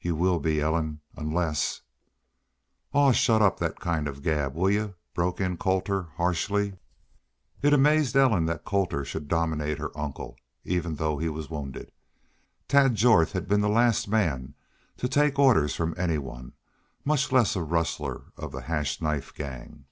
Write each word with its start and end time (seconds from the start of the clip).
"Y'u 0.00 0.14
will 0.14 0.38
be 0.38 0.60
Ellen 0.60 1.00
unless" 1.16 1.82
"Aw, 2.94 3.10
shut 3.10 3.42
up 3.42 3.58
that 3.58 3.80
kind 3.80 4.06
of 4.06 4.22
gab, 4.22 4.54
will 4.54 4.70
y'u?" 4.70 4.94
broke 5.14 5.40
in 5.40 5.56
Colter, 5.56 6.10
harshly. 6.16 6.74
It 7.60 7.72
amazed 7.72 8.14
Ellen 8.14 8.46
that 8.46 8.64
Colter 8.64 9.04
should 9.04 9.26
dominate 9.26 9.78
her 9.78 9.90
uncle, 9.98 10.36
even 10.62 10.94
though 10.94 11.18
he 11.18 11.28
was 11.28 11.50
wounded. 11.50 11.90
Tad 12.68 12.94
Jorth 12.94 13.32
had 13.32 13.48
been 13.48 13.62
the 13.62 13.68
last 13.68 14.06
man 14.06 14.54
to 14.96 15.08
take 15.08 15.40
orders 15.40 15.74
from 15.74 15.92
anyone, 15.98 16.52
much 17.04 17.32
less 17.32 17.56
a 17.56 17.62
rustler 17.64 18.26
of 18.36 18.52
the 18.52 18.60
Hash 18.60 19.00
Knife 19.00 19.34
Gang. 19.34 19.86